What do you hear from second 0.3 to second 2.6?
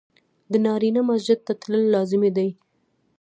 د نارينه مسجد ته تلل لازمي دي.